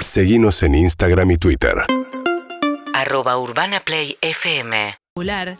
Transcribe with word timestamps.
Seguimos 0.00 0.62
en 0.62 0.74
Instagram 0.74 1.30
y 1.32 1.36
Twitter. 1.38 1.74
arroba 2.94 3.38
urbanaplayfm 3.38 4.94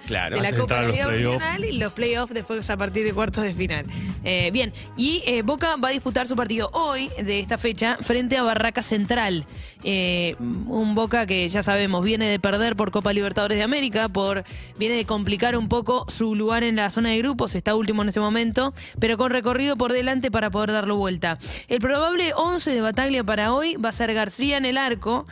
Claro. 0.07 0.37
de 0.37 0.43
la 0.43 0.53
Copa 0.53 0.83
de 0.83 0.93
playoff. 0.93 1.07
Profesional 1.09 1.65
y 1.65 1.79
los 1.79 1.93
playoffs 1.93 2.35
después 2.35 2.69
a 2.71 2.77
partir 2.77 3.05
de 3.05 3.13
cuartos 3.13 3.45
de 3.45 3.55
final. 3.55 3.87
Eh, 4.25 4.51
bien, 4.53 4.73
y 4.97 5.23
eh, 5.27 5.43
Boca 5.43 5.77
va 5.77 5.89
a 5.89 5.91
disputar 5.91 6.27
su 6.27 6.37
partido 6.37 6.71
hoy 6.73 7.11
de 7.23 7.41
esta 7.41 7.59
fecha 7.59 7.97
frente 8.01 8.37
a 8.37 8.43
Barraca 8.43 8.83
Central. 8.83 9.47
Eh, 9.85 10.35
un 10.39 10.95
Boca 10.95 11.27
que 11.27 11.49
ya 11.49 11.63
sabemos 11.63 12.05
viene 12.05 12.29
de 12.29 12.41
perder 12.41 12.77
por 12.77 12.91
Copa 12.91 13.13
Libertadores 13.13 13.59
de 13.59 13.65
América, 13.65 14.09
por 14.09 14.45
viene 14.79 14.97
de 14.97 15.05
complicar 15.05 15.57
un 15.57 15.69
poco 15.69 16.05
su 16.09 16.35
lugar 16.35 16.63
en 16.63 16.77
la 16.77 16.91
zona 16.91 17.11
de 17.11 17.19
grupos, 17.19 17.55
está 17.55 17.75
último 17.75 18.03
en 18.03 18.09
este 18.09 18.21
momento, 18.21 18.75
pero 18.99 19.17
con 19.17 19.31
recorrido 19.31 19.77
por 19.77 19.93
delante 19.93 20.31
para 20.31 20.51
poder 20.51 20.73
darlo 20.73 20.97
vuelta. 20.97 21.39
El 21.69 21.79
probable 21.79 22.33
11 22.35 22.73
de 22.73 22.81
Bataglia 22.81 23.25
para 23.25 23.53
hoy 23.53 23.77
va 23.77 23.91
a 23.91 23.93
ser 23.93 24.13
García 24.15 24.57
en 24.57 24.65
el 24.65 24.77
arco, 24.77 25.27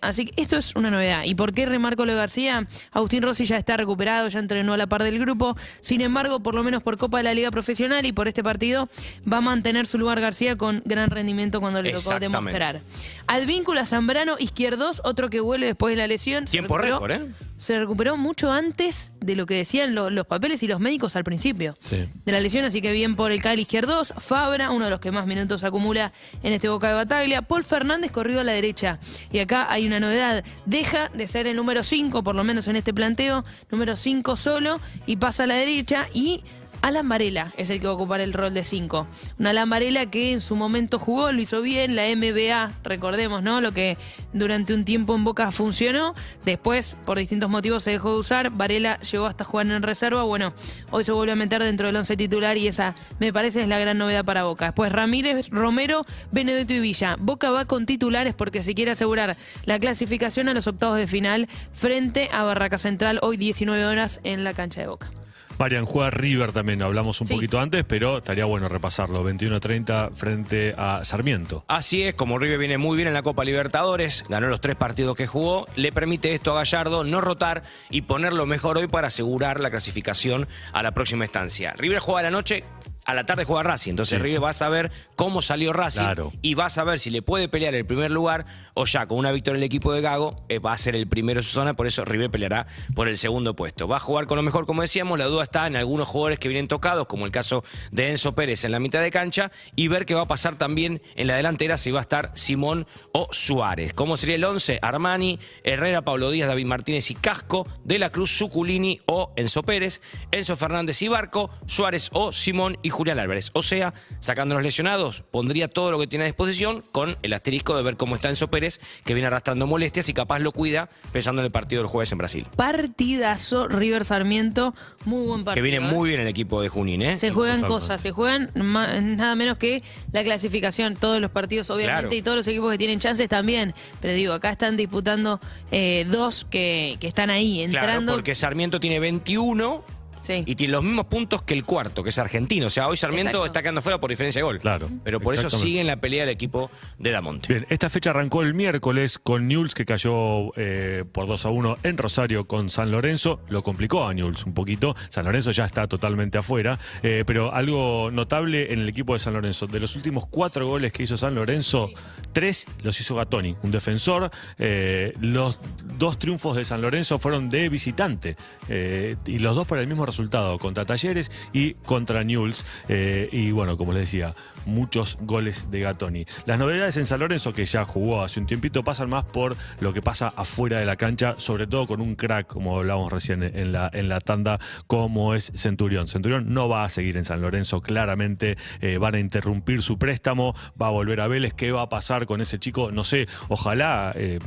así 0.00 0.26
que 0.26 0.40
esto 0.40 0.56
es 0.56 0.74
una 0.74 0.90
novedad. 0.90 1.24
¿Y 1.24 1.34
por 1.34 1.52
qué 1.52 1.66
remarco 1.66 2.04
lo 2.04 2.12
de 2.12 2.18
García? 2.18 2.66
Agustín 2.92 3.22
Rossi 3.22 3.44
ya 3.44 3.56
está 3.62 3.76
recuperado, 3.76 4.28
ya 4.28 4.38
entrenó 4.38 4.74
a 4.74 4.76
la 4.76 4.86
par 4.86 5.02
del 5.02 5.18
grupo. 5.18 5.56
Sin 5.80 6.00
embargo, 6.00 6.40
por 6.40 6.54
lo 6.54 6.62
menos 6.62 6.82
por 6.82 6.98
Copa 6.98 7.18
de 7.18 7.24
la 7.24 7.34
Liga 7.34 7.50
Profesional 7.50 8.04
y 8.04 8.12
por 8.12 8.28
este 8.28 8.42
partido, 8.42 8.88
va 9.30 9.38
a 9.38 9.40
mantener 9.40 9.86
su 9.86 9.98
lugar 9.98 10.20
García 10.20 10.56
con 10.56 10.82
gran 10.84 11.10
rendimiento 11.10 11.60
cuando 11.60 11.80
le 11.82 11.92
tocó 11.92 12.18
demostrar. 12.20 12.80
Advíncula 13.26 13.84
Zambrano, 13.86 14.36
izquierdos, 14.38 15.00
otro 15.04 15.30
que 15.30 15.40
vuelve 15.40 15.66
después 15.66 15.92
de 15.92 15.96
la 15.96 16.06
lesión. 16.06 16.44
Tiempo 16.44 16.76
recuperó- 16.78 17.06
récord, 17.08 17.30
¿eh? 17.30 17.34
Se 17.58 17.78
recuperó 17.78 18.16
mucho 18.16 18.50
antes 18.50 19.12
de 19.20 19.36
lo 19.36 19.46
que 19.46 19.54
decían 19.54 19.94
lo- 19.94 20.10
los 20.10 20.26
papeles 20.26 20.64
y 20.64 20.66
los 20.66 20.80
médicos 20.80 21.14
al 21.14 21.22
principio 21.22 21.76
Sí. 21.82 22.08
de 22.24 22.32
la 22.32 22.40
lesión, 22.40 22.64
así 22.64 22.82
que 22.82 22.90
bien 22.90 23.14
por 23.14 23.30
el 23.30 23.40
Cali 23.40 23.62
izquierdos. 23.62 24.12
Fabra, 24.18 24.70
uno 24.72 24.86
de 24.86 24.90
los 24.90 24.98
que 24.98 25.12
más 25.12 25.26
minutos 25.28 25.62
acumula 25.62 26.10
en 26.42 26.52
este 26.54 26.68
Boca 26.68 26.88
de 26.88 26.94
Bataglia. 26.94 27.42
Paul 27.42 27.62
Fernández 27.62 28.10
corrido 28.10 28.40
a 28.40 28.44
la 28.44 28.50
derecha. 28.52 28.98
Y 29.30 29.38
acá 29.38 29.70
hay 29.70 29.86
una 29.86 30.00
novedad. 30.00 30.42
Deja 30.66 31.08
de 31.14 31.28
ser 31.28 31.46
el 31.46 31.54
número 31.54 31.84
5, 31.84 32.24
por 32.24 32.34
lo 32.34 32.42
menos 32.42 32.66
en 32.66 32.74
este 32.74 32.92
planteo, 32.92 33.44
número 33.70 33.96
5 33.96 34.36
solo, 34.36 34.80
y 35.06 35.16
pasa 35.16 35.44
a 35.44 35.46
la 35.46 35.54
derecha. 35.54 36.08
Y 36.12 36.42
Alan 36.82 37.08
Varela 37.08 37.52
es 37.56 37.70
el 37.70 37.80
que 37.80 37.86
va 37.86 37.92
a 37.92 37.94
ocupar 37.94 38.20
el 38.20 38.32
rol 38.32 38.52
de 38.52 38.64
5. 38.64 39.06
Un 39.38 39.46
Alan 39.46 39.70
Varela 39.70 40.06
que 40.06 40.32
en 40.32 40.40
su 40.40 40.56
momento 40.56 40.98
jugó, 40.98 41.30
lo 41.30 41.40
hizo 41.40 41.62
bien, 41.62 41.94
la 41.94 42.02
MBA, 42.14 42.72
recordemos, 42.82 43.44
¿no? 43.44 43.60
Lo 43.60 43.70
que 43.70 43.96
durante 44.32 44.74
un 44.74 44.84
tiempo 44.84 45.14
en 45.14 45.22
Boca 45.22 45.52
funcionó. 45.52 46.14
Después, 46.44 46.96
por 47.06 47.18
distintos 47.18 47.48
motivos, 47.48 47.84
se 47.84 47.92
dejó 47.92 48.12
de 48.12 48.18
usar. 48.18 48.50
Varela 48.50 48.98
llegó 49.00 49.26
hasta 49.26 49.44
jugar 49.44 49.66
en 49.66 49.80
reserva. 49.80 50.24
Bueno, 50.24 50.54
hoy 50.90 51.04
se 51.04 51.12
vuelve 51.12 51.32
a 51.32 51.36
meter 51.36 51.62
dentro 51.62 51.86
del 51.86 51.94
once 51.94 52.16
titular 52.16 52.56
y 52.56 52.66
esa, 52.66 52.96
me 53.20 53.32
parece, 53.32 53.62
es 53.62 53.68
la 53.68 53.78
gran 53.78 53.96
novedad 53.96 54.24
para 54.24 54.42
Boca. 54.42 54.66
Después 54.66 54.90
Ramírez, 54.90 55.50
Romero, 55.50 56.04
Benedetto 56.32 56.74
y 56.74 56.80
Villa. 56.80 57.16
Boca 57.20 57.52
va 57.52 57.64
con 57.64 57.86
titulares 57.86 58.34
porque 58.34 58.64
se 58.64 58.74
quiere 58.74 58.90
asegurar 58.90 59.36
la 59.66 59.78
clasificación 59.78 60.48
a 60.48 60.54
los 60.54 60.66
octavos 60.66 60.96
de 60.96 61.06
final 61.06 61.48
frente 61.70 62.28
a 62.32 62.42
Barraca 62.42 62.76
Central 62.76 63.20
hoy 63.22 63.36
19 63.36 63.84
horas 63.84 64.18
en 64.24 64.42
la 64.42 64.52
cancha 64.52 64.80
de 64.80 64.88
Boca. 64.88 65.21
Varian 65.58 65.84
juega 65.84 66.10
River 66.10 66.52
también, 66.52 66.82
hablamos 66.82 67.20
un 67.20 67.26
Sí. 67.28 67.34
poquito 67.34 67.60
antes, 67.60 67.84
pero 67.84 68.18
estaría 68.18 68.44
bueno 68.44 68.68
repasarlo. 68.68 69.22
21-30 69.22 70.10
frente 70.14 70.74
a 70.76 71.04
Sarmiento. 71.04 71.64
Así 71.68 72.02
es, 72.02 72.14
como 72.14 72.38
River 72.38 72.58
viene 72.58 72.78
muy 72.78 72.96
bien 72.96 73.08
en 73.08 73.14
la 73.14 73.22
Copa 73.22 73.44
Libertadores, 73.44 74.24
ganó 74.28 74.48
los 74.48 74.60
tres 74.60 74.76
partidos 74.76 75.16
que 75.16 75.26
jugó, 75.26 75.66
le 75.76 75.92
permite 75.92 76.34
esto 76.34 76.52
a 76.52 76.56
Gallardo 76.56 77.04
no 77.04 77.20
rotar 77.20 77.62
y 77.90 78.02
ponerlo 78.02 78.46
mejor 78.46 78.78
hoy 78.78 78.88
para 78.88 79.08
asegurar 79.08 79.60
la 79.60 79.70
clasificación 79.70 80.48
a 80.72 80.82
la 80.82 80.92
próxima 80.92 81.24
instancia. 81.24 81.74
River 81.76 81.98
juega 82.00 82.20
a 82.20 82.22
la 82.24 82.30
noche. 82.30 82.64
A 83.04 83.14
la 83.14 83.26
tarde 83.26 83.44
juega 83.44 83.62
Racing, 83.64 83.90
entonces 83.92 84.18
Sí. 84.18 84.22
River 84.22 84.44
va 84.44 84.50
a 84.50 84.52
saber 84.52 84.92
cómo 85.16 85.42
salió 85.42 85.72
Racing 85.72 86.00
Claro. 86.02 86.32
y 86.42 86.54
va 86.54 86.66
a 86.66 86.70
saber 86.70 86.98
si 86.98 87.10
le 87.10 87.20
puede 87.22 87.48
pelear 87.48 87.74
el 87.74 87.84
primer 87.84 88.10
lugar 88.10 88.46
o 88.74 88.84
ya 88.84 89.06
con 89.06 89.18
una 89.18 89.32
victoria 89.32 89.58
el 89.58 89.64
equipo 89.64 89.92
de 89.92 90.00
Gago 90.00 90.36
eh, 90.48 90.58
va 90.60 90.72
a 90.72 90.78
ser 90.78 90.94
el 90.94 91.06
primero 91.08 91.40
en 91.40 91.44
su 91.44 91.50
zona, 91.50 91.74
por 91.74 91.86
eso 91.86 92.04
River 92.04 92.30
peleará 92.30 92.66
por 92.94 93.08
el 93.08 93.16
segundo 93.18 93.54
puesto. 93.56 93.88
Va 93.88 93.96
a 93.96 94.00
jugar 94.00 94.26
con 94.26 94.36
lo 94.36 94.42
mejor, 94.42 94.66
como 94.66 94.82
decíamos, 94.82 95.18
la 95.18 95.24
duda 95.26 95.42
está 95.42 95.66
en 95.66 95.76
algunos 95.76 96.08
jugadores 96.08 96.38
que 96.38 96.48
vienen 96.48 96.68
tocados, 96.68 97.06
como 97.06 97.26
el 97.26 97.32
caso 97.32 97.64
de 97.90 98.10
Enzo 98.10 98.34
Pérez 98.34 98.64
en 98.64 98.70
la 98.72 98.78
mitad 98.78 99.00
de 99.02 99.10
cancha, 99.10 99.50
y 99.74 99.88
ver 99.88 100.06
qué 100.06 100.14
va 100.14 100.22
a 100.22 100.28
pasar 100.28 100.56
también 100.56 101.02
en 101.16 101.26
la 101.26 101.34
delantera, 101.36 101.78
si 101.78 101.90
va 101.90 101.98
a 101.98 102.02
estar 102.02 102.30
Simón 102.34 102.86
o 103.12 103.28
Suárez. 103.32 103.92
¿Cómo 103.94 104.16
sería 104.16 104.36
el 104.36 104.44
11? 104.44 104.78
Armani, 104.80 105.38
Herrera, 105.64 106.02
Pablo 106.02 106.30
Díaz, 106.30 106.48
David 106.48 106.66
Martínez 106.66 107.10
y 107.10 107.14
Casco, 107.16 107.66
De 107.84 107.98
la 107.98 108.10
Cruz, 108.10 108.30
Suculini 108.36 109.00
o 109.06 109.32
Enzo 109.36 109.62
Pérez, 109.64 110.00
Enzo 110.30 110.56
Fernández 110.56 111.02
y 111.02 111.08
Barco, 111.08 111.50
Suárez 111.66 112.08
o 112.12 112.30
Simón 112.32 112.78
y 112.82 112.90
Julián 112.92 113.18
Álvarez. 113.18 113.50
O 113.54 113.62
sea, 113.62 113.92
sacando 114.20 114.54
los 114.54 114.62
lesionados, 114.62 115.24
pondría 115.30 115.68
todo 115.68 115.90
lo 115.90 115.98
que 115.98 116.06
tiene 116.06 116.24
a 116.24 116.26
disposición 116.26 116.82
con 116.92 117.16
el 117.22 117.32
asterisco 117.32 117.76
de 117.76 117.82
ver 117.82 117.96
cómo 117.96 118.14
está 118.14 118.28
Enzo 118.28 118.48
Pérez, 118.48 118.80
que 119.04 119.14
viene 119.14 119.26
arrastrando 119.26 119.66
molestias 119.66 120.08
y 120.08 120.14
capaz 120.14 120.38
lo 120.38 120.52
cuida 120.52 120.88
pensando 121.12 121.42
en 121.42 121.46
el 121.46 121.52
partido 121.52 121.82
del 121.82 121.88
jueves 121.88 122.12
en 122.12 122.18
Brasil. 122.18 122.46
Partidazo 122.56 123.68
River 123.68 124.04
Sarmiento, 124.04 124.74
muy 125.04 125.26
buen 125.26 125.44
partido. 125.44 125.54
Que 125.64 125.70
viene 125.70 125.84
¿eh? 125.86 125.90
muy 125.92 126.08
bien 126.10 126.20
el 126.20 126.28
equipo 126.28 126.60
de 126.62 126.68
Junín, 126.68 127.02
¿eh? 127.02 127.18
Se 127.18 127.30
juegan 127.30 127.62
cosas, 127.62 128.00
se 128.00 128.10
juegan 128.12 128.50
nada 128.54 129.34
menos 129.34 129.58
que 129.58 129.82
la 130.12 130.22
clasificación. 130.22 130.96
Todos 130.96 131.20
los 131.20 131.30
partidos, 131.30 131.70
obviamente, 131.70 132.02
Claro. 132.02 132.14
y 132.16 132.22
todos 132.22 132.36
los 132.38 132.46
equipos 132.48 132.70
que 132.72 132.78
tienen 132.78 132.98
chances 133.00 133.28
también. 133.28 133.74
Pero 134.00 134.14
digo, 134.14 134.32
acá 134.34 134.50
están 134.50 134.76
disputando 134.76 135.40
eh, 135.70 136.06
dos 136.10 136.44
que, 136.44 136.96
que 137.00 137.06
están 137.06 137.30
ahí, 137.30 137.66
Claro, 137.70 137.86
entrando. 137.88 138.12
porque 138.12 138.34
Sarmiento 138.34 138.78
tiene 138.80 139.00
21 139.00 139.82
Sí. 140.22 140.42
y 140.46 140.54
tiene 140.54 140.72
los 140.72 140.84
mismos 140.84 141.06
puntos 141.06 141.42
que 141.42 141.54
el 141.54 141.64
cuarto, 141.64 142.02
que 142.02 142.10
es 142.10 142.18
argentino. 142.18 142.66
O 142.66 142.70
sea, 142.70 142.88
hoy 142.88 142.96
Sarmiento 142.96 143.30
Exacto. 143.30 143.46
está 143.46 143.62
quedando 143.62 143.82
fuera 143.82 143.98
por 144.00 144.10
diferencia 144.10 144.40
de 144.40 144.44
gol. 144.44 144.58
Claro, 144.60 144.88
Pero 145.04 145.20
por 145.20 145.34
eso 145.34 145.50
sigue 145.50 145.80
en 145.80 145.86
la 145.86 145.96
pelea 145.96 146.22
el 146.24 146.28
equipo 146.28 146.70
de 146.98 147.10
Damonte. 147.10 147.48
Bien, 147.52 147.66
esta 147.70 147.90
fecha 147.90 148.10
arrancó 148.10 148.42
el 148.42 148.54
miércoles 148.54 149.18
con 149.18 149.46
Newell's 149.48 149.74
que 149.74 149.84
cayó 149.84 150.50
eh, 150.56 151.04
por 151.12 151.26
2 151.26 151.46
a 151.46 151.50
1 151.50 151.78
en 151.82 151.98
Rosario 151.98 152.46
con 152.46 152.70
San 152.70 152.90
Lorenzo. 152.90 153.40
Lo 153.48 153.62
complicó 153.62 154.06
a 154.06 154.14
Newell's 154.14 154.44
un 154.46 154.54
poquito. 154.54 154.94
San 155.08 155.24
Lorenzo 155.24 155.50
ya 155.50 155.64
está 155.64 155.86
totalmente 155.88 156.38
afuera. 156.38 156.78
eh, 157.02 157.24
pero 157.26 157.52
algo 157.54 158.10
notable 158.12 158.72
en 158.72 158.80
el 158.80 158.88
equipo 158.88 159.12
de 159.14 159.18
San 159.18 159.32
Lorenzo. 159.34 159.66
De 159.66 159.80
los 159.80 159.96
últimos 159.96 160.26
cuatro 160.26 160.66
goles 160.66 160.92
que 160.92 161.02
hizo 161.02 161.16
San 161.16 161.34
Lorenzo, 161.34 161.90
tres 162.32 162.66
los 162.82 163.00
hizo 163.00 163.14
Gatoni, 163.16 163.56
un 163.62 163.70
defensor. 163.70 164.30
Eh, 164.58 165.12
los 165.20 165.58
dos 165.98 166.18
triunfos 166.18 166.56
de 166.56 166.64
San 166.64 166.80
Lorenzo 166.82 167.18
fueron 167.18 167.50
de 167.50 167.68
visitante. 167.68 168.36
eh, 168.68 169.16
y 169.26 169.38
los 169.38 169.54
dos 169.56 169.66
por 169.66 169.78
el 169.78 169.86
mismo 169.86 170.06
resultado, 170.12 170.58
contra 170.58 170.84
Talleres 170.84 171.30
y 171.52 171.74
contra 171.74 172.22
Newell's. 172.22 172.64
Eh, 172.88 173.28
y 173.32 173.50
bueno, 173.50 173.76
como 173.76 173.92
les 173.92 174.02
decía, 174.02 174.34
muchos 174.66 175.18
goles 175.20 175.70
de 175.70 175.80
Gatoni. 175.80 176.26
Las 176.46 176.58
novedades 176.58 176.96
en 176.96 177.06
San 177.06 177.20
Lorenzo, 177.20 177.52
que 177.52 177.64
ya 177.64 177.84
jugó 177.84 178.22
hace 178.22 178.40
un 178.40 178.46
tiempito, 178.46 178.84
pasan 178.84 179.08
más 179.08 179.24
por 179.24 179.56
lo 179.80 179.92
que 179.92 180.02
pasa 180.02 180.32
afuera 180.36 180.78
de 180.78 180.86
la 180.86 180.96
cancha, 180.96 181.34
sobre 181.38 181.66
todo 181.66 181.86
con 181.86 182.00
un 182.00 182.14
crack, 182.14 182.46
como 182.46 182.78
hablábamos 182.78 183.12
recién 183.12 183.42
en 183.42 183.72
la, 183.72 183.90
en 183.92 184.08
la 184.08 184.20
tanda, 184.20 184.58
como 184.86 185.34
es 185.34 185.50
Centurión. 185.54 186.06
Centurión 186.06 186.52
no 186.52 186.68
va 186.68 186.84
a 186.84 186.88
seguir 186.88 187.16
en 187.16 187.24
San 187.24 187.40
Lorenzo, 187.40 187.80
claramente 187.80 188.56
eh, 188.80 188.98
van 188.98 189.14
a 189.14 189.18
interrumpir 189.18 189.82
su 189.82 189.98
préstamo, 189.98 190.54
va 190.80 190.88
a 190.88 190.90
volver 190.90 191.20
a 191.20 191.28
Vélez. 191.28 191.54
¿Qué 191.54 191.72
va 191.72 191.82
a 191.82 191.88
pasar 191.88 192.26
con 192.26 192.40
ese 192.40 192.58
chico? 192.58 192.92
No 192.92 193.04
sé, 193.04 193.26
ojalá 193.48 194.12
eh, 194.14 194.38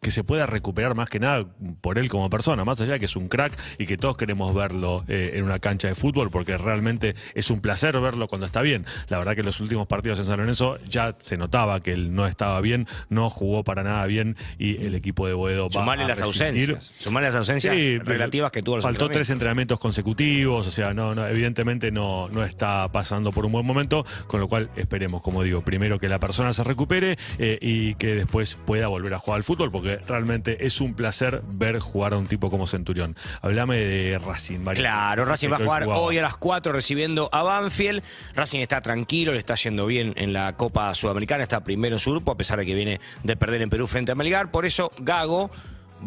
que 0.00 0.10
se 0.10 0.22
pueda 0.22 0.46
recuperar 0.46 0.94
más 0.94 1.08
que 1.08 1.18
nada 1.18 1.46
por 1.80 1.98
él 1.98 2.08
como 2.08 2.28
persona, 2.30 2.64
más 2.64 2.80
allá 2.80 2.94
de 2.94 3.00
que 3.00 3.06
es 3.06 3.16
un 3.16 3.28
crack 3.28 3.52
y 3.78 3.86
que 3.86 3.96
todos 3.96 4.16
queremos 4.16 4.54
verlo 4.54 5.04
eh, 5.14 5.38
en 5.38 5.44
una 5.44 5.58
cancha 5.58 5.88
de 5.88 5.94
fútbol, 5.94 6.30
porque 6.30 6.58
realmente 6.58 7.14
es 7.34 7.50
un 7.50 7.60
placer 7.60 7.98
verlo 8.00 8.26
cuando 8.28 8.46
está 8.46 8.62
bien. 8.62 8.84
La 9.08 9.18
verdad 9.18 9.34
que 9.34 9.40
en 9.40 9.46
los 9.46 9.60
últimos 9.60 9.86
partidos 9.86 10.18
en 10.18 10.24
San 10.24 10.38
Lorenzo 10.38 10.78
ya 10.88 11.14
se 11.18 11.36
notaba 11.36 11.80
que 11.80 11.92
él 11.92 12.14
no 12.14 12.26
estaba 12.26 12.60
bien, 12.60 12.86
no 13.08 13.30
jugó 13.30 13.64
para 13.64 13.82
nada 13.82 14.06
bien 14.06 14.36
y 14.58 14.84
el 14.84 14.94
equipo 14.94 15.26
de 15.26 15.34
Boedo 15.34 15.68
va 15.68 15.72
Sumarle 15.80 16.04
a 16.04 16.08
las 16.08 16.18
resistir. 16.20 16.70
ausencias. 16.72 16.92
Sumarle 16.98 17.28
las 17.28 17.36
ausencias 17.36 17.74
Sí, 17.74 17.98
relativas 17.98 18.50
que 18.50 18.62
tuvo 18.62 18.76
los 18.76 18.82
Faltó 18.84 19.08
tres 19.08 19.30
entrenamientos 19.30 19.78
consecutivos, 19.78 20.66
o 20.66 20.70
sea, 20.70 20.92
no, 20.94 21.14
no, 21.14 21.26
evidentemente 21.26 21.90
no, 21.90 22.28
no 22.28 22.42
está 22.44 22.90
pasando 22.92 23.32
por 23.32 23.46
un 23.46 23.52
buen 23.52 23.64
momento, 23.66 24.04
con 24.26 24.40
lo 24.40 24.48
cual 24.48 24.70
esperemos, 24.76 25.22
como 25.22 25.42
digo, 25.42 25.62
primero 25.62 25.98
que 25.98 26.08
la 26.08 26.18
persona 26.18 26.52
se 26.52 26.64
recupere 26.64 27.16
eh, 27.38 27.58
y 27.60 27.94
que 27.94 28.14
después 28.14 28.56
pueda 28.66 28.88
volver 28.88 29.14
a 29.14 29.18
jugar 29.18 29.38
al 29.38 29.44
fútbol, 29.44 29.70
porque 29.70 29.98
realmente 30.08 30.66
es 30.66 30.80
un 30.80 30.94
placer 30.94 31.42
ver 31.46 31.78
jugar 31.78 32.12
a 32.14 32.18
un 32.18 32.26
tipo 32.26 32.50
como 32.50 32.66
Centurión. 32.66 33.16
Hablame 33.42 33.76
de 33.78 34.18
Racing, 34.18 34.60
Mario. 34.60 34.80
Claro, 34.82 35.03
Racing 35.14 35.50
va 35.52 35.56
a 35.56 35.60
jugar 35.64 35.84
hoy 35.88 36.18
a 36.18 36.22
las 36.22 36.36
4 36.36 36.72
recibiendo 36.72 37.28
a 37.32 37.42
Banfield. 37.42 38.02
Racing 38.34 38.60
está 38.60 38.80
tranquilo, 38.80 39.32
le 39.32 39.38
está 39.38 39.54
yendo 39.54 39.86
bien 39.86 40.12
en 40.16 40.32
la 40.32 40.54
Copa 40.54 40.92
Sudamericana, 40.94 41.42
está 41.42 41.60
primero 41.62 41.96
en 41.96 42.00
su 42.00 42.10
grupo, 42.12 42.32
a 42.32 42.36
pesar 42.36 42.58
de 42.58 42.66
que 42.66 42.74
viene 42.74 43.00
de 43.22 43.36
perder 43.36 43.62
en 43.62 43.70
Perú 43.70 43.86
frente 43.86 44.12
a 44.12 44.14
Melgar. 44.14 44.50
Por 44.50 44.66
eso 44.66 44.90
Gago 44.98 45.50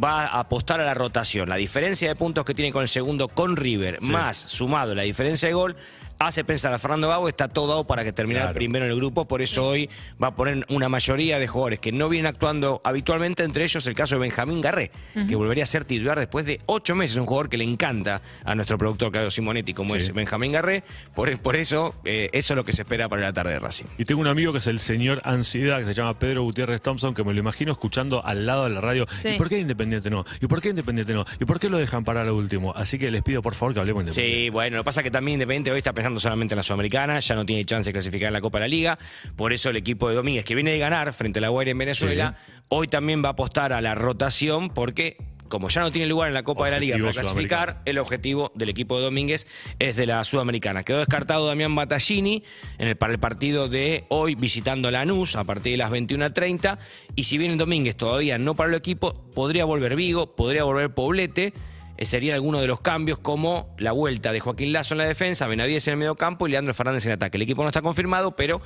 va 0.03 0.25
a 0.27 0.39
apostar 0.39 0.79
a 0.81 0.85
la 0.85 0.93
rotación. 0.93 1.49
La 1.49 1.55
diferencia 1.55 2.07
de 2.07 2.15
puntos 2.15 2.45
que 2.45 2.53
tiene 2.53 2.71
con 2.71 2.81
el 2.83 2.87
segundo, 2.89 3.27
con 3.29 3.55
River, 3.55 3.99
Sí. 4.01 4.11
más 4.11 4.37
sumado 4.37 4.93
la 4.93 5.03
diferencia 5.03 5.47
de 5.47 5.53
gol, 5.53 5.75
hace 6.19 6.43
pensar 6.43 6.73
a 6.73 6.79
Fernando 6.79 7.09
Gago, 7.09 7.27
está 7.29 7.47
todo 7.47 7.67
dado 7.67 7.83
para 7.85 8.03
que 8.03 8.11
termine 8.13 8.39
Claro. 8.39 8.53
primero 8.55 8.85
en 8.85 8.91
el 8.91 8.97
grupo, 8.97 9.27
por 9.27 9.41
eso 9.41 9.67
hoy 9.67 9.89
va 10.21 10.27
a 10.27 10.35
poner 10.35 10.65
una 10.69 10.89
mayoría 10.89 11.39
de 11.39 11.47
jugadores 11.47 11.79
que 11.79 11.91
no 11.91 12.09
vienen 12.09 12.27
actuando 12.27 12.81
habitualmente, 12.83 13.43
entre 13.43 13.63
ellos 13.63 13.85
el 13.87 13.93
caso 13.95 14.15
de 14.15 14.21
Benjamín 14.21 14.61
Garré, 14.61 14.91
que 15.27 15.35
volvería 15.35 15.63
a 15.63 15.67
ser 15.67 15.85
titular 15.85 16.17
después 16.17 16.45
de 16.45 16.61
ocho 16.65 16.95
meses, 16.95 17.17
un 17.17 17.25
jugador 17.25 17.49
que 17.49 17.57
le 17.57 17.63
encanta 17.63 18.21
a 18.43 18.55
nuestro 18.55 18.77
productor 18.77 19.11
Claudio 19.11 19.29
Simonetti, 19.31 19.73
como 19.73 19.95
Sí. 19.95 20.01
es 20.01 20.13
Benjamín 20.13 20.51
Garré, 20.51 20.83
por, 21.15 21.37
por 21.39 21.55
eso 21.55 21.95
eh, 22.05 22.29
eso 22.33 22.53
es 22.53 22.55
lo 22.55 22.65
que 22.65 22.73
se 22.73 22.81
espera 22.83 23.07
para 23.09 23.21
la 23.21 23.33
tarde 23.33 23.51
de 23.53 23.59
Racing. 23.59 23.85
Y 23.97 24.05
tengo 24.05 24.21
un 24.21 24.27
amigo 24.27 24.51
que 24.53 24.59
es 24.59 24.67
el 24.67 24.79
señor 24.79 25.21
ansiedad, 25.23 25.79
que 25.79 25.85
se 25.85 25.93
llama 25.93 26.17
Pedro 26.19 26.43
Gutiérrez 26.43 26.81
Thompson, 26.81 27.13
que 27.13 27.23
me 27.23 27.33
lo 27.33 27.39
imagino 27.39 27.71
escuchando 27.71 28.25
al 28.25 28.45
lado 28.45 28.63
de 28.65 28.69
la 28.71 28.81
radio. 28.81 29.05
Sí. 29.21 29.29
¿Y 29.29 29.37
por 29.37 29.49
qué 29.49 29.59
Independiente 29.59 30.09
no? 30.09 30.25
¿Y 30.41 30.47
por 30.47 30.61
qué 30.61 30.69
Independiente 30.69 31.13
no? 31.13 31.25
¿Y 31.39 31.45
por 31.45 31.59
qué 31.59 31.69
lo 31.69 31.77
dejan 31.77 32.03
parar 32.03 32.27
a 32.27 32.33
último? 32.33 32.73
Así 32.75 32.97
que 32.99 33.11
les 33.11 33.21
pido 33.23 33.41
por 33.41 33.53
favor 33.55 33.73
que 33.73 33.79
hablemos 33.81 34.03
de 34.05 34.09
Independiente. 34.11 34.43
Sí, 34.45 34.49
bueno, 34.49 34.77
lo 34.77 34.83
que 34.83 34.85
pasa 34.85 35.01
es 35.01 35.03
que 35.05 35.11
también 35.11 35.33
Independiente 35.35 35.71
hoy 35.71 35.77
está 35.79 35.93
pensando 35.93 36.06
solamente 36.19 36.53
en 36.53 36.57
la 36.57 36.63
Sudamericana, 36.63 37.19
ya 37.19 37.35
no 37.35 37.45
tiene 37.45 37.65
chance 37.65 37.89
de 37.89 37.93
clasificar 37.93 38.27
en 38.27 38.33
la 38.33 38.41
Copa 38.41 38.57
de 38.57 38.63
la 38.63 38.67
Liga, 38.67 38.97
por 39.35 39.53
eso 39.53 39.69
el 39.69 39.77
equipo 39.77 40.09
de 40.09 40.15
Domínguez, 40.15 40.43
que 40.43 40.55
viene 40.55 40.71
de 40.71 40.79
ganar 40.79 41.13
frente 41.13 41.39
a 41.39 41.41
la 41.41 41.49
Guaira 41.49 41.71
en 41.71 41.77
Venezuela, 41.77 42.35
hoy 42.69 42.87
también 42.87 43.23
va 43.23 43.29
a 43.29 43.31
apostar 43.31 43.73
a 43.73 43.81
la 43.81 43.95
rotación 43.95 44.69
porque... 44.69 45.17
Como 45.47 45.69
ya 45.69 45.79
no 45.79 45.93
tiene 45.93 46.07
lugar 46.07 46.27
en 46.27 46.33
la 46.33 46.43
Copa 46.43 46.65
de 46.65 46.71
la 46.71 46.79
Liga 46.79 46.97
para 46.97 47.13
clasificar, 47.13 47.81
el 47.85 47.99
objetivo 47.99 48.51
del 48.55 48.67
equipo 48.67 48.97
de 48.97 49.05
Domínguez 49.05 49.47
es 49.79 49.95
de 49.95 50.05
la 50.05 50.21
Sudamericana. 50.25 50.83
Quedó 50.83 50.97
descartado 50.97 51.47
Damián 51.47 51.73
Battaglini 51.73 52.43
en 52.77 52.89
el, 52.89 52.97
para 52.97 53.13
el 53.13 53.19
partido 53.19 53.69
de 53.69 54.03
hoy 54.09 54.35
visitando 54.35 54.91
Lanús 54.91 55.37
a 55.37 55.45
partir 55.45 55.71
de 55.71 55.77
las 55.77 55.89
21.30. 55.89 56.77
Y 57.15 57.23
si 57.23 57.37
bien 57.37 57.57
Domínguez 57.57 57.95
todavía 57.95 58.37
no 58.37 58.57
para 58.57 58.71
el 58.71 58.75
equipo, 58.75 59.13
podría 59.33 59.63
volver 59.63 59.95
Vigo, 59.95 60.35
podría 60.35 60.65
volver 60.65 60.93
Poblete. 60.93 61.53
Eh, 61.97 62.05
serían 62.05 62.35
algunos 62.35 62.61
de 62.61 62.67
los 62.67 62.79
cambios 62.81 63.19
como 63.19 63.75
la 63.77 63.91
vuelta 63.91 64.31
de 64.31 64.39
Joaquín 64.39 64.71
Lazo 64.71 64.93
en 64.93 64.99
la 64.99 65.05
defensa, 65.05 65.47
Benavides 65.47 65.87
en 65.87 65.93
el 65.93 65.97
medio 65.97 66.15
campo 66.15 66.47
y 66.47 66.51
Leandro 66.51 66.73
Fernández 66.73 67.05
en 67.07 67.13
ataque. 67.13 67.37
El 67.37 67.41
equipo 67.41 67.63
no 67.63 67.69
está 67.69 67.81
confirmado, 67.81 68.35
pero 68.35 68.61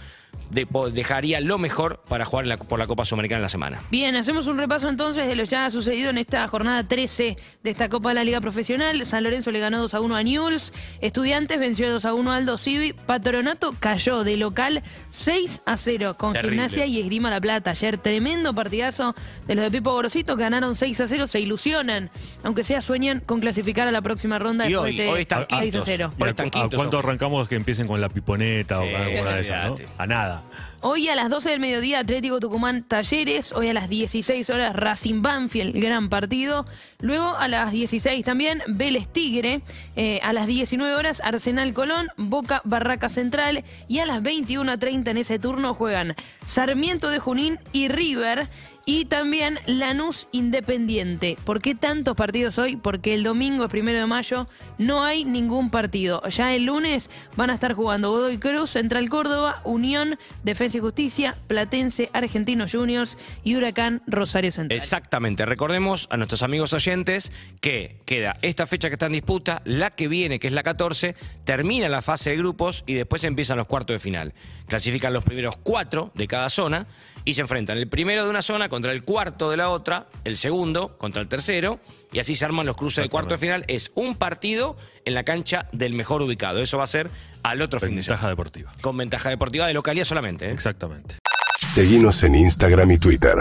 de- 0.50 0.68
dejaría 0.94 1.40
lo 1.40 1.58
mejor 1.58 2.02
para 2.08 2.26
jugar 2.26 2.46
la- 2.48 2.58
por 2.58 2.78
la 2.80 2.88
Copa 2.88 3.06
Sudamericana 3.06 3.38
en 3.40 3.44
la 3.44 3.50
semana. 3.50 3.82
Bien, 3.90 4.16
hacemos 4.16 4.48
un 4.48 4.58
repaso 4.58 4.90
entonces 4.90 5.28
de 5.28 5.36
lo 5.36 5.44
ya 5.46 5.70
sucedido 5.72 6.10
en 6.10 6.18
esta 6.18 6.48
jornada 6.48 6.84
13 6.88 7.38
de 7.64 7.70
esta 7.70 7.90
Copa 7.90 8.10
de 8.10 8.16
la 8.16 8.24
Liga 8.24 8.42
Profesional. 8.42 9.06
San 9.06 9.24
Lorenzo 9.24 9.52
le 9.52 9.60
ganó 9.60 9.80
2 9.80 9.94
a 9.94 10.02
1 10.02 10.16
a 10.16 10.24
Newell's. 10.24 10.74
Estudiantes 11.00 11.60
venció 11.60 11.90
2 11.90 12.06
a 12.06 12.14
1 12.14 12.32
a 12.32 12.36
Aldo 12.36 12.58
Civi. 12.58 12.94
Patronato 12.94 13.74
cayó 13.80 14.24
de 14.24 14.38
local 14.38 14.84
6 15.12 15.62
a 15.66 15.78
0 15.78 16.16
con 16.18 16.34
Terrible. 16.34 16.56
Gimnasia 16.58 16.86
y 16.86 17.00
Esgrima 17.00 17.30
La 17.30 17.40
Plata. 17.40 17.72
Ayer 17.72 17.98
tremendo 17.98 18.54
partidazo 18.54 19.16
de 19.48 19.56
los 19.56 19.64
de 19.64 19.72
Pipo 19.72 19.92
Gorosito 19.94 20.36
que 20.36 20.44
ganaron 20.44 20.76
6 20.76 21.00
a 21.02 21.08
0. 21.08 21.28
Se 21.28 21.40
ilusionan, 21.40 22.10
aunque 22.44 22.64
sea 22.64 22.82
sueñan 22.82 23.21
con 23.26 23.40
clasificar 23.40 23.88
a 23.88 23.92
la 23.92 24.02
próxima 24.02 24.38
ronda 24.40 24.66
Y 24.66 24.70
después 24.72 24.92
hoy- 24.92 24.98
de 24.98 25.10
hoy 25.10 25.22
están 25.22 25.46
6 25.50 25.60
a 25.60 25.62
quintos. 25.64 25.84
0. 25.86 26.14
¿Y 26.18 26.22
Hoy 26.22 26.28
a, 26.28 26.30
están 26.32 26.50
cu- 26.50 26.58
a 26.58 26.62
quintos, 26.62 26.78
cuánto 26.78 26.98
ojo. 26.98 27.08
arrancamos 27.08 27.48
que 27.50 27.56
empiecen 27.56 27.88
con 27.88 28.00
la 28.02 28.10
piponeta 28.10 28.78
Sí, 28.78 28.84
o 28.84 28.98
alguna 28.98 29.36
de 29.36 29.42
esas, 29.42 29.66
¿no? 29.66 29.74
olvídate. 29.74 29.94
A 29.98 30.08
nada. 30.08 30.44
Hoy 30.84 31.08
a 31.10 31.16
las 31.16 31.30
12 31.30 31.52
del 31.52 31.60
mediodía, 31.60 32.00
Atlético 32.00 32.40
Tucumán 32.40 32.82
Talleres. 32.84 33.52
Hoy 33.54 33.70
a 33.70 33.74
las 33.74 33.88
16 33.88 34.50
horas, 34.50 34.76
Racing 34.76 35.22
Banfield, 35.22 35.76
gran 35.80 36.10
partido. 36.10 36.66
Luego 37.00 37.36
a 37.38 37.48
las 37.48 37.72
16 37.72 38.26
también, 38.26 38.64
Vélez 38.68 39.08
Tigre. 39.08 39.62
Eh, 39.96 40.20
a 40.24 40.34
las 40.34 40.48
19 40.48 40.96
horas, 40.96 41.22
Arsenal 41.24 41.72
Colón, 41.76 42.08
Boca 42.18 42.62
Barraca 42.64 43.10
Central. 43.10 43.64
Y 43.88 44.00
a 44.00 44.08
las 44.08 44.24
21.30 44.24 45.12
en 45.12 45.18
ese 45.18 45.38
turno 45.38 45.76
juegan 45.76 46.16
Sarmiento 46.48 47.10
de 47.12 47.20
Junín 47.20 47.60
y 47.74 47.88
River. 47.88 48.48
Y 48.86 49.06
también 49.06 49.60
Lanús 49.68 50.28
Independiente. 50.32 51.38
¿Por 51.44 51.62
qué 51.62 51.76
tantos 51.76 52.16
partidos 52.16 52.58
hoy? 52.58 52.78
Porque 52.78 53.14
el 53.14 53.24
domingo, 53.24 53.64
el 53.64 53.70
primero 53.70 54.00
de 54.00 54.08
mayo, 54.08 54.48
no 54.80 55.04
hay 55.04 55.24
ningún 55.24 55.70
partido. 55.70 56.24
Ya 56.30 56.56
el 56.56 56.66
lunes 56.66 57.10
van 57.36 57.52
a 57.52 57.54
estar 57.54 57.74
jugando 57.74 58.10
Godoy 58.10 58.38
Cruz, 58.38 58.72
Central 58.72 59.08
Córdoba, 59.10 59.62
Unión, 59.66 60.18
Defensa 60.44 60.78
y 60.78 60.82
Justicia, 60.82 61.38
Platense, 61.48 62.10
Argentinos 62.14 62.72
Juniors 62.72 63.18
y 63.44 63.56
Huracán 63.56 64.02
Rosario 64.08 64.52
Central. 64.52 64.78
Exactamente. 64.78 65.46
Recordemos 65.46 66.08
a 66.10 66.18
nuestros 66.18 66.42
amigos 66.42 66.74
oyentes 66.74 67.32
que 67.62 67.98
queda 68.06 68.38
esta 68.42 68.66
fecha 68.66 68.90
que 68.90 68.96
está 68.96 69.06
en 69.06 69.14
disputa, 69.14 69.62
la 69.66 69.92
que 69.92 70.08
viene, 70.08 70.40
que 70.40 70.48
es 70.48 70.54
la 70.54 70.64
14, 70.64 71.16
termina 71.46 71.88
la 71.88 72.02
fase 72.02 72.32
de 72.32 72.38
grupos 72.38 72.84
y 72.88 72.96
después 72.96 73.24
empiezan 73.26 73.58
los 73.58 73.68
cuartos 73.68 73.94
de 73.96 74.00
final. 74.00 74.34
Clasifican 74.68 75.14
los 75.14 75.24
primeros 75.24 75.58
cuatro 75.58 76.12
de 76.16 76.28
cada 76.28 76.50
zona 76.50 76.88
y 77.26 77.34
se 77.34 77.42
enfrentan 77.42 77.78
el 77.78 77.88
primero 77.88 78.24
de 78.24 78.30
una 78.30 78.42
zona 78.42 78.70
contra 78.70 78.92
el 78.92 79.04
cuarto 79.04 79.50
de 79.52 79.58
la 79.58 79.70
otra, 79.70 80.08
el 80.24 80.38
segundo 80.38 80.98
contra 80.98 81.22
el 81.22 81.28
tercero 81.28 81.80
y 82.12 82.20
así 82.20 82.36
se 82.36 82.46
arman 82.46 82.66
los 82.66 82.76
cruces 82.76 83.04
de 83.04 83.10
cuarto 83.10 83.36
de 83.36 83.38
final. 83.38 83.66
Es 83.68 83.92
un 83.96 84.16
partido 84.16 84.76
en 85.06 85.14
la 85.14 85.24
cancha 85.24 85.68
del 85.72 85.94
mejor 85.94 86.22
ubicado. 86.22 86.62
Eso 86.62 86.78
va 86.78 86.84
a 86.84 86.88
ser 86.88 87.10
al 87.44 87.62
otro 87.62 87.80
fin 87.80 87.90
de 87.90 87.96
Ventaja 87.96 88.18
semana. 88.18 88.30
deportiva. 88.30 88.72
Con 88.82 88.98
ventaja 88.98 89.30
deportiva 89.30 89.68
de 89.68 89.74
localidad 89.74 90.06
solamente. 90.06 90.46
¿eh? 90.48 90.52
Exactamente. 90.52 91.16
Seguimos 91.60 92.24
en 92.24 92.36
Instagram 92.36 92.92
y 92.92 92.98
Twitter. 92.98 93.36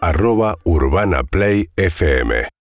Arroba 0.00 0.56
Urbana 0.64 1.22
Play 1.24 1.68
FM. 1.76 2.48